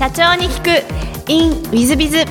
[0.00, 2.24] 社長に聞く in ウィズビズ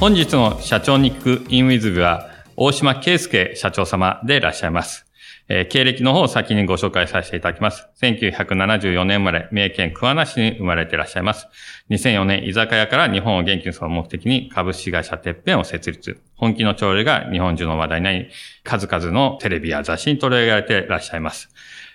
[0.00, 5.04] 本日の社長に聞く in ウィズビは大島圭介社長様でいらっしゃいます。
[5.48, 7.88] えー、経歴の方を先にご紹介させていただきます。
[8.00, 11.48] 1974年生まれ、三重県桑名市に生まれていらっしゃいます。
[11.90, 16.20] 2004年、居酒屋から日本を元気にする目的に株式会社てっぺんを設立。
[16.36, 18.28] 本気の調理が日本中の話題になり、
[18.64, 21.50] 数々のテレビや雑誌に取り上げられていらっしゃいます。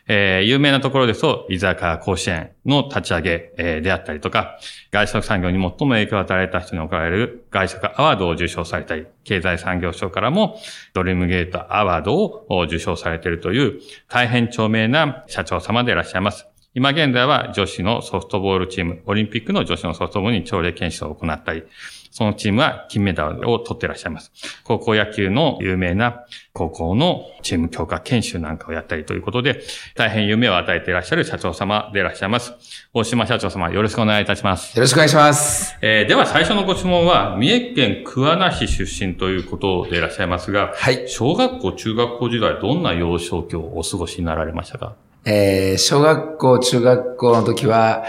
[0.07, 4.57] えー、有名なところですと、居酒屋甲子園の立ち上げ、えー、であったりとか、
[4.91, 10.59] 外食産業に最も影響を与えた人に贈られる外食アワードを受賞されたり、経済産業省からも
[10.93, 13.79] ドリームゲートアワードを受賞されているという、
[14.09, 16.47] 大変著名な社長様でいらっしゃいます。
[16.73, 21.63] 今現在は女子のソフトボールチーム、オリンピックの女子のソフトボールに朝礼研修を行ったり、
[22.11, 24.31] そのチームは金メダルを取っていらっしゃいます。
[24.65, 29.61] 高校野球の有名な高校のチーム強化研修なんかをやったりということで、
[29.95, 32.53] 大変夢を与えていらっしゃる社長様でいらっしゃいます。
[32.93, 34.75] 大島社長様、よろしくお願いいたします。
[34.75, 35.77] よろしくお願いします。
[35.81, 41.07] えー、では最初のご質問は、三重県桑名市出身ということでいらっしゃいますが、はい。
[41.07, 44.95] 小学校、中学校時代、どんな幼少期をお過ごしになられましたか？
[45.23, 48.03] えー、小学校、中学校の時は、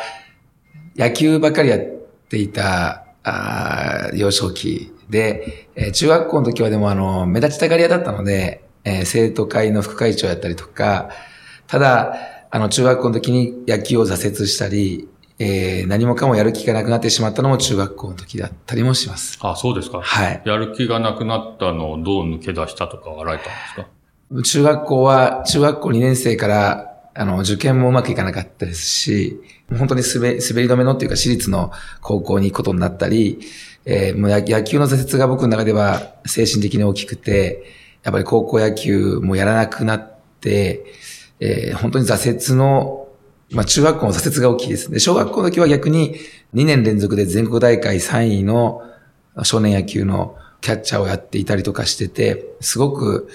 [0.96, 1.80] 野球ばかりやっ
[2.28, 11.10] ていたあ幼少期で、えー、中学校の時はでもあの、目立ちたがり屋だったので、えー、生徒会の副会長やったりとか、
[11.66, 12.14] ただ、
[12.50, 19.38] あの、中学校の時に野球を挫折したり、えー、何もかもやる気がなくなってしまったのも中学校の時だったりもします。
[19.40, 20.00] あ、そうですか。
[20.02, 20.42] はい。
[20.44, 24.42] やる気がなくなったのをどう抜け出したとかはられたんですか？
[24.44, 33.40] 中学校は、中学校2年生から、あの、受験もうまくいかなかったですし、本当に滑滑り止めのっていうか私立の高校に行くことになったり、
[33.84, 37.64] えー、もう野球の挫折が僕の中では精神的に大きくて、
[38.02, 40.84] やっぱり高校野球もやらなくなって、
[41.40, 43.08] えー、本当に挫折の、
[43.50, 44.90] まあ中学校の挫折が大きいです。
[44.90, 46.16] で、小学校の時は逆に
[46.54, 48.82] 2年連続で全国大会3位の
[49.42, 53.28] 少年野球のキャッチャーをやっていたりとかしてて、すごく、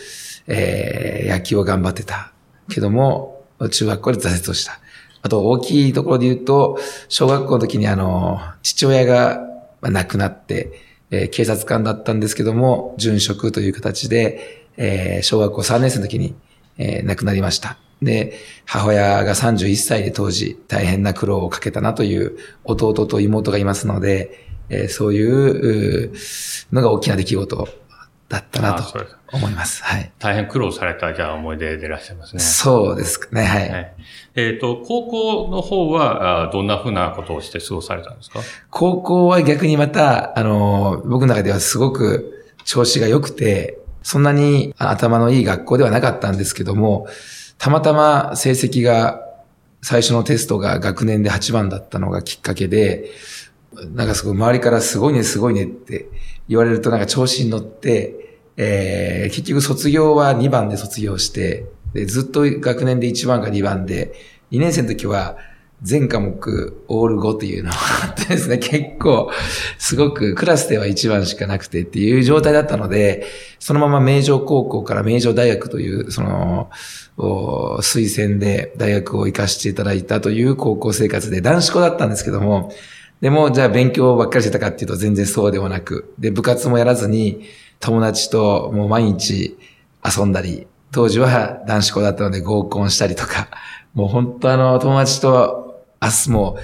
[0.47, 2.31] えー、野球を頑張ってた。
[2.69, 3.36] けども、
[3.71, 4.79] 中学校で挫折をした。
[5.21, 6.79] あと大きいところで言うと、
[7.09, 9.41] 小学校の時にあの、父親が
[9.81, 10.71] 亡くなって、
[11.11, 16.35] えー、警察官だったんですけども、殉職という形で、えー、小学校3年生の時に、
[16.77, 17.77] えー、亡くなりました。
[18.01, 18.33] で、
[18.65, 26.13] 母親が31歳で当時大変な苦労をかけたなという弟と妹がいますので、えー、そういう
[26.71, 27.69] のが大きな出来事
[28.29, 28.83] だったなと
[29.31, 29.83] 思います。
[29.83, 30.11] はい。
[30.19, 32.41] 大変苦労された、じゃあ思い出でいらっしゃいますね。
[32.41, 33.69] そうですね、はい。
[33.69, 33.93] はい、
[34.35, 38.41] えっ、ー、と、高校の方は、どんなふうなことをして過ごされたんですか？
[38.69, 47.07] 高校は逆にまた、あの、僕の中ではすごく調子が良くて、そんなに頭のいい学校ではなかったんですけども、
[47.57, 49.23] たまたま成績が、
[49.81, 53.11] 最初のテストが学年で8番だったのがきっかけで、
[53.73, 56.09] なんかすごい周りからすごいね、すごいねって
[56.47, 64.13] 言われるとなんか調子に乗って、えー、結局卒業は2番で卒業して、でずっと学年で1番か2番で、
[64.51, 65.37] 2年生の時は
[65.83, 67.75] 全科目オール5っていうのが
[68.05, 69.29] あってですね、 結構、
[69.77, 73.25] すごくクラスでは1番しかなくてっていう状態だったので、
[73.59, 76.69] そのまま名城高校から名城大学という、その、
[77.17, 82.71] 推薦で大学を行かせていただいたという高校生活で男子校だったんですけども、
[83.21, 87.43] でも、じゃあ勉強ばっかりしてたかっていうと全然そうではなく、で、部活もやらずに、
[87.79, 89.57] 友達ともう毎日
[90.03, 93.49] 遊んだり、当時は男子校だったので合コンしたりとか、
[93.93, 96.57] もう本当あの、友達と明日も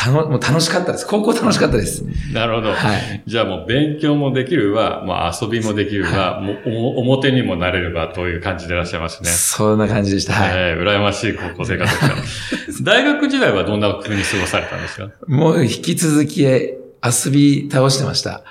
[0.00, 1.06] たの、もう楽しかったです。
[1.06, 2.02] 高校楽しかったです。
[2.32, 2.72] なるほど。
[2.72, 3.22] はい。
[3.26, 9.28] じゃあもう勉強もできるわ、もう遊びもできるわ、はい、もう表にもなれるわという感じでいらっしゃいますね。
[9.28, 10.32] そんな感じでした。
[10.32, 10.50] はい。
[10.54, 12.59] えー、羨ましい高校生活でした。
[12.82, 15.10] 大学時代はどんな風に過ごされたんですか？
[15.26, 16.78] もう引き続き遊
[17.30, 18.42] び倒してました。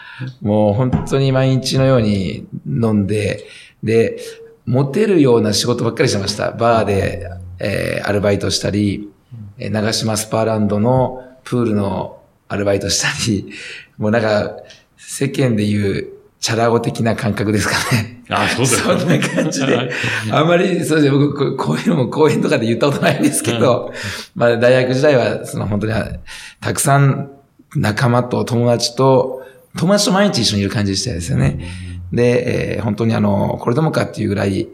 [0.41, 3.45] もう本当に毎日のように飲んで、
[3.83, 4.19] で、
[4.65, 6.51] モテるような仕事ばっかりしてました。
[6.51, 7.29] バーで、
[7.59, 9.09] えー、アルバイトしたり、
[9.57, 13.51] 長島スパーランドのプールのアルバイトしたり、
[13.97, 14.57] もうなんか、
[14.97, 16.07] 世間で言う、
[16.39, 18.23] チャラ男的な感覚ですかね。
[18.29, 19.91] あそうですそんな感じで。
[20.31, 23.91] あんまり、そうですね、僕、こういうのも講演とかで言ったことないんですけど、
[24.35, 25.93] まあ、大学時代は、その本当に、
[26.61, 27.31] たくさん
[27.75, 29.43] 仲間と友達と、
[29.77, 31.59] 友達と毎日一緒にいる感じでしたですよね。
[32.13, 34.67] で、えー、本当にあの、これでもかっていうぐらい、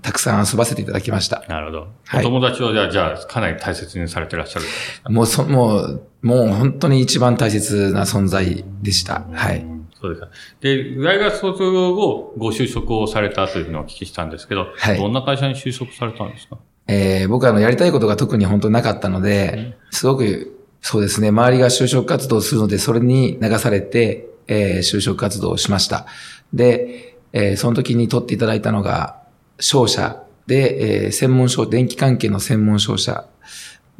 [0.00, 1.44] たくさん遊ばせていただきました。
[1.48, 1.88] なるほど。
[2.06, 4.66] はい、お友達をじゃあ、じゃあ、かなり大切にされてらっしゃる
[5.12, 9.24] もう、そ、もう、もう本当に一番大切な存在でした。
[9.32, 9.71] はい。
[10.02, 10.28] そうですか。
[10.60, 16.58] で、大学卒業後、ご就職をされたというのをお聞きしたんですけど、はい、どんな会社に就職されたんですか？
[16.88, 26.06] えー、僕はあのやりたいことが特に本当になかったので、すごくそうですね、周りが就職活動するので、それに流されて、えー、就職活動をしました。
[26.52, 29.22] で、えー、その時に取っていただいたのが、
[29.60, 33.26] 商社で、えー、専門商、電気関係の専門商社。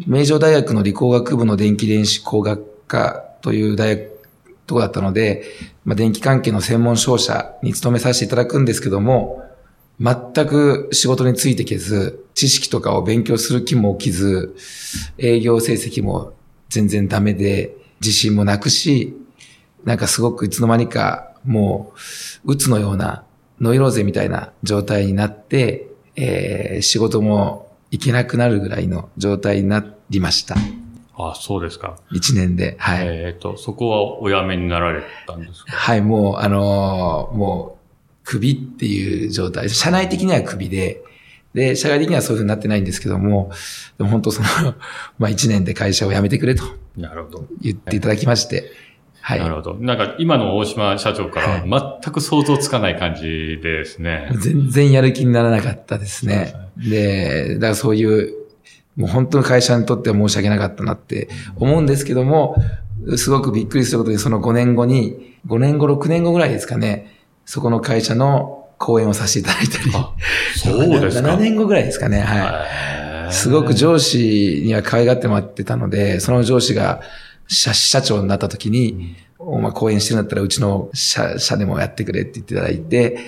[0.05, 4.12] 名城大学の理工学部の電気電子工学科という大学、
[4.67, 5.45] とこだったので、
[5.85, 9.43] まあ、電気関係の専門商社に勤めさせていただくんですけども、
[10.01, 10.17] 全
[10.47, 14.57] く仕事についてけず、知識とかを勉強する気も起きず、
[15.19, 16.33] 営業成績も
[16.69, 19.17] 全然ダメで、自信もなくし、
[19.85, 21.93] なんかすごくいつの間にかも
[22.45, 23.25] う、鬱のような
[23.61, 30.57] ノイローゼみたいな状態になって、えー、仕事も行けなくなるぐらいの状態になりました。
[31.17, 31.99] あそうですか。
[32.11, 32.77] 一年で。
[32.79, 33.07] はい。
[33.07, 35.73] えっ、と、そこはお辞めになられたんですか？
[35.73, 37.83] はい、もう、あのー、もう、
[38.25, 39.69] 首っていう状態。
[39.69, 41.03] 社内的には首で、
[41.55, 43.51] で、社外的にはそういうふうになってないんですけども、
[43.99, 44.49] でも本当その、
[45.19, 46.65] まあ一年で会社を辞めてくれと。
[46.97, 47.47] なるほど。
[47.61, 48.73] 言っていただきまして。
[49.21, 49.41] はい。
[49.41, 49.75] なるほど。
[49.75, 51.63] なんか今の大島社長から
[52.03, 54.29] 全く想像つかない感じですね。
[54.31, 56.55] はい、全然やる気にならなかったですね。
[56.77, 58.35] で、ね、だからそういう、
[58.97, 62.57] もう本当の会社にとっては申し訳なかったなって思うんですけども、
[63.17, 69.91] すごくびっくりすることにその5年後に、5年後、6年後ぐらいですかね、そこの会社の講演をさせていただいたり。
[70.57, 71.29] そうですか。
[71.29, 72.21] 7年後ぐらいですかね。
[72.21, 73.33] はい。
[73.33, 77.01] すごく上司には可愛がってもらってたので、その上司が
[77.47, 83.19] 社社長になった時に、うん、お前講演してるんだったらうちの社社でもやってくれって言っていただいて、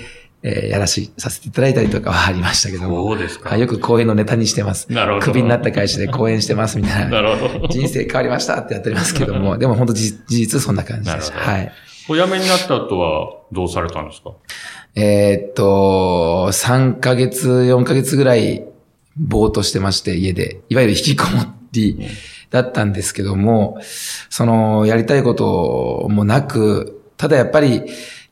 [0.46, 3.06] えー、やらし、させていただいたりとかはありましたけども。
[3.08, 3.56] そうですか。
[3.56, 4.92] よく講演のネタにしてます。
[4.92, 5.24] なるほど。
[5.26, 7.22] クビになった会社で講演してますみたいな。
[7.22, 7.68] なるほど。
[7.68, 11.38] 人生変わりましたってやっておりますけども、 でも本当事実そんな感じでした。
[11.38, 11.72] はい。
[12.10, 14.32] お辞めになった後はどうされたんですか？
[14.94, 18.64] えー、っと、3ヶ月、4ヶ月ぐらい、
[19.16, 20.60] ぼーっとしてまして、家で。
[20.68, 21.98] いわゆる引きこもり
[22.50, 23.78] だったんですけども、
[24.28, 27.82] その、やりたいこともなく、ただやっぱり、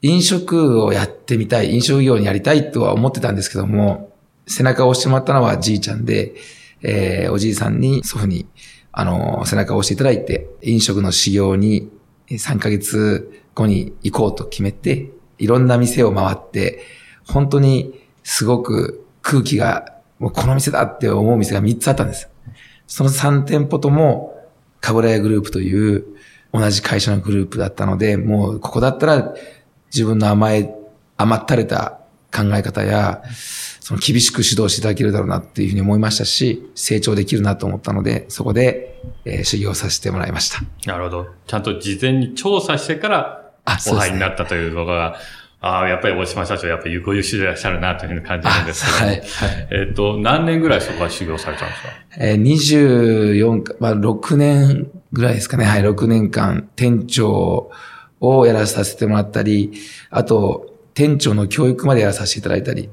[0.03, 4.13] 飲食をやってみたい、飲食業にやりたいとは思ってたんですけども、
[4.49, 6.35] 背中を押してもらったのはじいちゃんで、
[6.83, 8.47] えー、おじいさんに、祖父に、
[8.91, 11.89] あの、背中を押していただいて、飲食の修行に
[12.29, 16.83] 3ヶ月後に行こうと決めて、いろんな店を回って、
[17.25, 17.95] 本当に
[18.25, 22.29] すごく空気が、もうこの店だって思う店が3つあったんです。
[22.89, 24.37] その3店舗とも、
[24.81, 26.05] カブラヤグループという
[26.53, 29.35] 同じ会社のグループだったので、もうここだったら
[29.93, 30.75] 自分の甘え、
[31.17, 31.99] 甘ったれた
[32.35, 33.23] 考え方や、
[33.81, 40.61] その厳しく指導していただけるだろうなっていうふうに思いましたし、成長できるなと思ったので、そこで、えー、修行させてもらいました。
[40.91, 41.27] なるほど。
[41.47, 45.17] ちゃんと事前に調査してから、お入りになったというのが、
[45.61, 48.97] ああ、やっぱり大島社長、やっぱりご優秀でいらっしゃるなというふうに感じるんですけど。
[49.07, 49.17] はい。
[49.17, 51.89] はい、えっ、と、何年ぐらいそこは修行されたんですか？
[52.19, 55.65] えー、24、まあ、6年ぐらいですかね。
[55.65, 57.71] はい、6年間、店長
[58.23, 59.73] をやらさせてもらったり、
[60.11, 62.89] あと、店長の教育までやらさせていただいたり、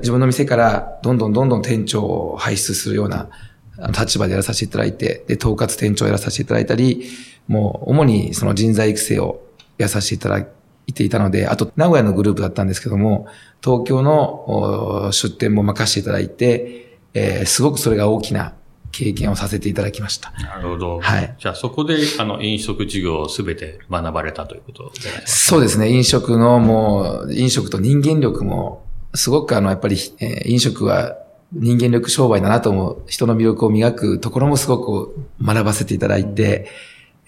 [0.00, 3.30] 自分の店からどんどんどんどん店長を輩出するような
[3.98, 7.08] 立場でやらさせていただいて、で、統括店長をやらさせていただいたり、
[7.46, 9.40] もう主にその人材育成を
[9.78, 10.46] やらさせていただ
[10.86, 13.26] いていたので、あと名古屋のグループだったんですけども、
[13.64, 18.54] 東京の出店も任せていただいて、えー、すごくそれが大きな
[18.98, 20.32] 経験をさせていただきました。
[20.32, 21.00] なるほど。
[21.00, 21.36] はい。
[21.38, 25.88] じゃあそこで、あの、飲食事業をすべて学ばれたということでそうですね。
[25.88, 31.16] 飲食のもう、飲食と人間力もすごくあの、やっぱり、えー、飲食は
[31.52, 34.80] 人間力商売だなと思う、人の魅力を磨くところもすご
[35.12, 36.68] く学ばせていただいて、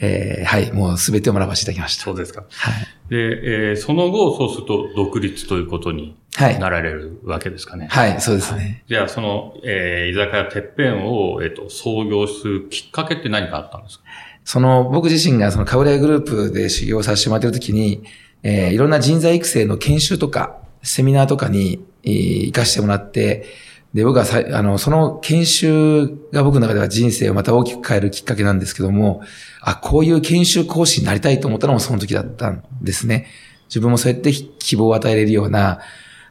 [0.01, 2.05] えー、はい、もうすべてを学ばせていただきました。
[2.05, 2.45] そうですか。
[2.51, 3.11] はい。
[3.11, 7.89] で、えー、その後、そうすると独立ということになられるわけですかね。
[7.91, 8.85] はい、はい、そうですね。
[8.89, 14.05] じゃあ、その、えー、居酒屋てっぺんを、えっ、ー、と、創業するきっかけって何かあったんですか？
[14.45, 18.05] その、僕自身がその、カウレグループで修行させてもらってるときに、
[18.43, 23.45] えー、いろんな人材育成の研修とか、セミナーとかに、行かしてもらって、
[23.93, 29.23] で、僕はさ、あの、その研修が僕の中では人生をまた大きく変えるきっかけなんですけども、
[29.61, 33.27] あ、こういう研修講師になりたいと思ったのもその時だったんですね。
[33.69, 35.81] 自分もそうやって希望を与えれるような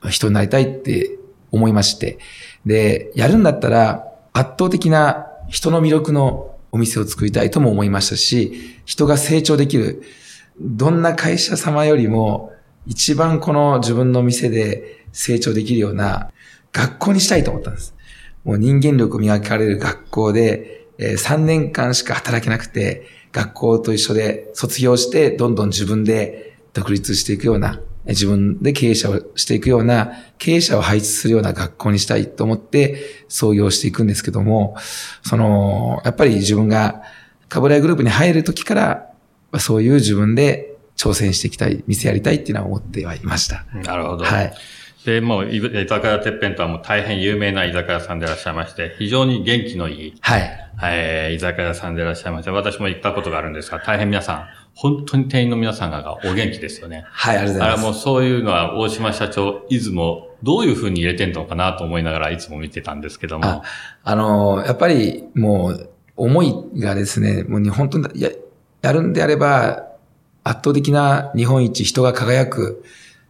[0.08, 1.18] 人になりたいって
[1.51, 2.20] 思いまして。
[2.65, 10.03] で、やるんだったら圧倒的な人の魅力のお店を作りたいとも思いましたし、人が成長できる、
[10.60, 12.53] どんな会社様よりも
[12.86, 16.32] 一番この自分の店で成長できるような
[16.72, 17.96] 学校にしたいと思ったんです。
[18.44, 34.75] もう人間力を磨かれる学校で、え、3年間しか働けなくて、学校と一緒で卒業して、どんどん自分で独立していくような自分で経営者をしていくような、経営者を配置するような学校にしたいと思って創業していくんですけども、
[35.24, 37.01] その、やっぱり自分が
[37.50, 39.10] カブライグループに入る時から、
[39.60, 43.65] そういう自分で挑戦していきたい、店やりたいっていうのは思ってはいました。
[43.74, 44.25] なるほど。
[44.25, 44.53] はい。
[45.06, 50.70] で、もう、居酒屋てっぺんとはもう大変有名な居酒屋さんでいらっしゃいまして、非常に元気のいい、はい。
[50.84, 54.48] えー、居酒屋さんでいらっしゃいまして、私も行ったことがあるんですが、大変皆さん、
[54.81, 57.03] 本当に店員の皆さんがお元気ですよね。
[57.09, 57.81] はい、ありがとうございます。
[57.81, 63.45] あもうそういうのは、大島社長、いつもどういうふうに入れてんのかなと思いながらいつも見てたんですけども。
[63.45, 63.63] あ、
[64.05, 68.29] あのー、やっぱりもう、思いがですね、もう本当にや、
[68.81, 69.83] やるんであれば、
[70.45, 72.81] 圧倒的な日本一人が輝く、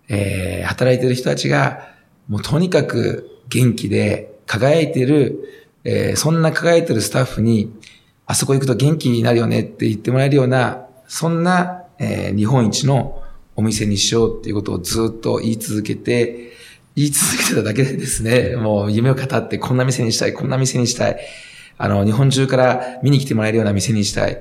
[0.08, 1.96] えー、働いてる人たちが、
[2.28, 7.74] もうとにかく元気で輝いてる、えー、そんな輝いてるスタッフに、
[8.28, 13.22] あそこ行くと元気になるよねって言ってもらえるような、そんな、えー、日本一の
[13.56, 16.54] お店にしようっていうことをずっと言い続けて、
[16.96, 21.20] 言い続けてただけでですね、もう夢を語ってこんな店にしたい、こんな店にしたい、
[21.80, 24.40] あの、日本中から見に来てもらえるような店にしたい、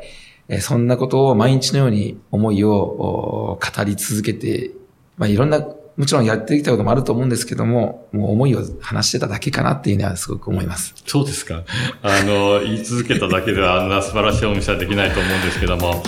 [0.48, 4.70] えそんなことを毎日のように思いを語り続けて、
[5.16, 5.66] まあ、いろんな
[5.98, 10.94] もちろんやってきたこともあると思うんですけども、もう思いを話してただけかなっていうのはすごく思います。
[11.04, 11.64] そうですか。
[12.02, 16.00] あの、言い続けただけではあんな素晴らしいお店はできないと思うんですけども。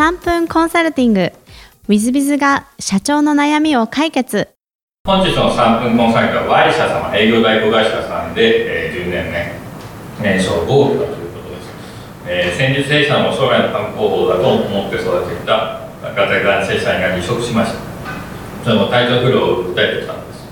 [0.00, 1.30] 3分コンサルティング。
[1.88, 4.48] ウィズビズが社長の悩みを解決。
[5.04, 9.52] 本日の3分コンサルティングは Y 社様、営業代行会社さんで、えー、10年目、
[10.22, 11.04] 年商5億
[12.26, 17.80] えー、先日弊社の将来の観光法だと思って育ててきた若手男性社員が離職しました
[18.64, 20.48] それも体調不良を訴えてきたんです、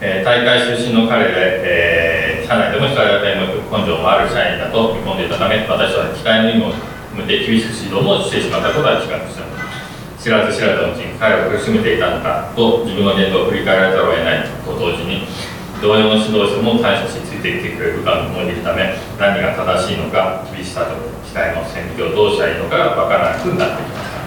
[0.00, 9.44] えー、大会出身の彼で、えー、社内でも光当たりの根性もある社員だと見込んでいたため私は期待の意味を向け厳しく指導もしてしまったことは自覚した。
[10.22, 15.26] 知らず知らずのうちに彼を苦しめていたのかと自分の言動を振り返られざるを得ないと同時に
[15.82, 20.94] 同様の指導者も感謝しついてきてくれるかを思いるため何が正しいのか厳しさと
[21.26, 24.22] 期待の線引きをどうしたらいいのかが分からなくなってきました。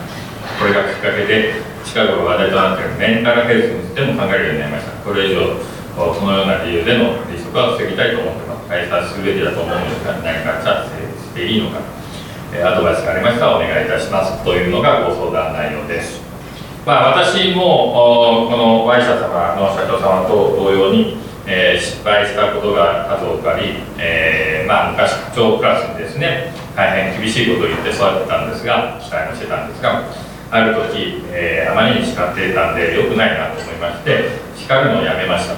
[0.60, 4.92] これがきっかけで近頃話題となっているメンタルヘルスについても考えるようになりました。
[5.00, 5.56] これ以上
[5.96, 8.68] このような理由での離職は防ぎたいと思っています。
[8.68, 11.80] 解散すべきだと思うのですが何か調整していいのか。
[12.64, 16.22] アドバイスがありましたらお願いいたしますというのがご相談内容です。
[16.86, 30.10] まあ、私もこの Y 社様の社長様と同様にえ、失敗したことが数多くあり、えー、まあ、昔課長クラスにですね大変厳しいことを言って育てたんですが期待もしてたんですが
[30.50, 35.56] ある時、えー、あまりに叱っていたんで良くないなと思いまして叱るのをやめました。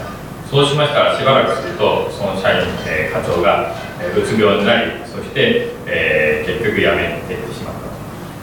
[0.47, 6.26] そうしましたらしばらくするとその社員、え課長が、えうつ病になりそして、え
[6.57, 7.87] 結局辞めてしまったと、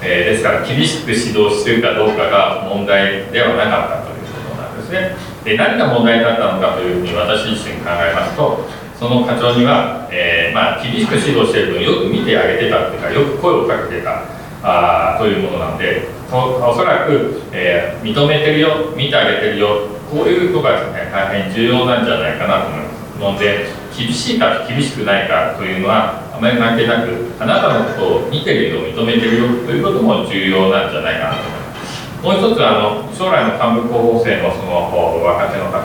[0.03, 5.17] えですから厳しく指導するかどうかが問題ではなかったということなんですね。
[5.45, 8.65] で何が問題だったのかというふうに私自身考えますと
[8.99, 14.25] その課長には、えー、まあ、厳しく指導している分よく見てあげてたっていうかよく声をかけてた
[14.63, 22.95] あというものなのでおそらく、えー、認めてるよ見てあげてるよこういうことがですね大変重要なんじゃないかなと思います。
[23.19, 23.67] ので
[23.97, 31.95] 厳しいか厳しくないかというのはあまり関係なくあなたのことを見てるよ認めてるよということも重要なんじゃないかなと思います。
[32.25, 34.91] もう一つあの将来の幹部候補生のその
[35.23, 35.79] 若手の方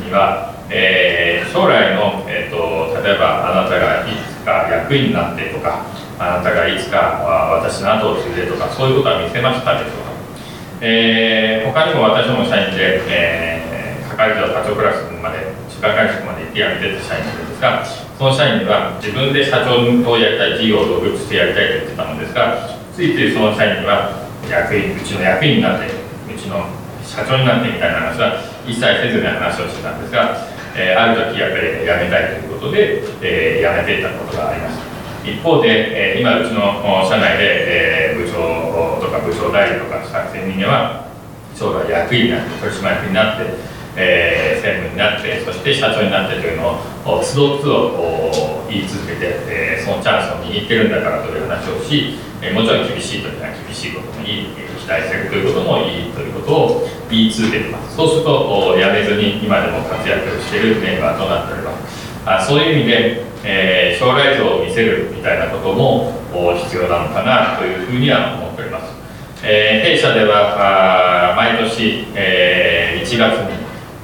[0.00, 5.84] には、えー、将来の、えーと、例えばあなたがいつか役員になってとか
[6.18, 7.20] あなたがいつか
[7.60, 10.14] 私の後を継いでとかそういうことは見せましたでしょうか、
[10.80, 17.86] えー、他にも私も社員で、えー、係長課長クラスまで中間会社まで行ってやめてた社員がいるんですが
[18.18, 22.58] その社員は自分で社長とやりたい事業を独立してやりたいと言ってたのですが
[22.92, 24.10] ついついその社員には
[24.50, 26.66] 役員うちの役員になってうちの
[27.06, 30.34] 社長になってみたいな話は一切せずに話をしてたんですが、
[30.74, 34.94] えー、ある時やっぱり辞めたいということで、えー、辞めていたことがありました。
[35.24, 35.68] 一方で、
[36.12, 36.60] えー、今うちの
[37.08, 41.08] 社内で、えー、部長とか部長代理とかした人間は
[41.56, 47.94] 将来役員になって取締役になってえー、専務になってそして社長になってというのをつどつど
[48.68, 54.46] 言い続けて、えー、そのチャンスを握ってるんだからという話をし、えー、もちろん厳しい時には厳しいこともいい
[54.84, 57.96] 期待するということもいいということを言い続けてます。
[57.96, 62.04] そうするとやめずに今でも活躍しているメンバーとなっております。
[62.26, 66.12] あそういう意味で、えー、将来像を見せるみたいなことも
[66.64, 68.92] 必要なのかなというふうには思っております、
[69.44, 73.53] え、弊社ではあ毎年、えー、1月に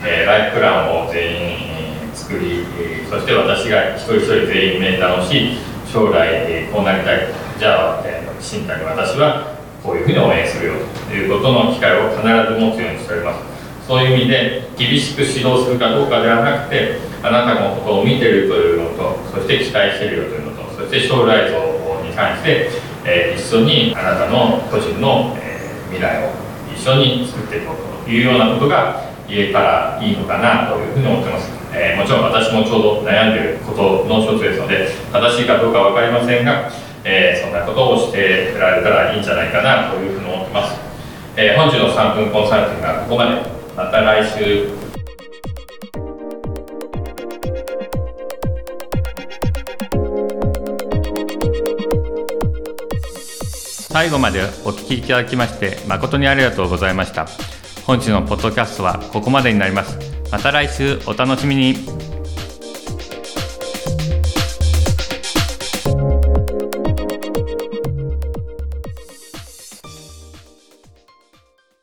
[0.05, 1.71] えー、ライフプランを全員、
[2.15, 5.59] 作り、えー、そして私が一人一人全員面談をし
[5.93, 7.21] 将来、えー、こうなりたい。
[7.59, 9.55] じゃあ、えー新谷私は
[9.85, 10.75] こういうふうに応援するよ
[11.09, 13.51] ということの機会を必ず持つようにしております。
[13.87, 21.59] そういう意味で厳しく指導するかどうかではなくてあなたのことを見てるというのとそして期待してるよというのとそして将来像
[22.07, 22.71] に関して、
[23.05, 26.31] えー、一緒にあなたの個人の、えー、未来を
[26.73, 36.69] 一緒に作っていこうというようなことが言えたらいいのかなというふうに思ってます、えー、もちろん私もちょうど悩んでることの一つですので正しいかどうか分かりませんが
[37.03, 40.79] えー、そんなことをしてられたらいいんじゃないかなというふうに思ってます、
[41.35, 43.61] えー、本日の3分コンサルティングはここまで。
[43.77, 44.69] また来週。
[53.93, 57.60] 最後までお聞きいただきまして誠にありがとうございました。
[57.87, 59.99] 本日のポッドキャストはここまでになります。
[60.31, 62.00] また来週お楽しみに。